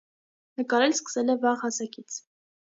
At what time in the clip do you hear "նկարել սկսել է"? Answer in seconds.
0.61-1.35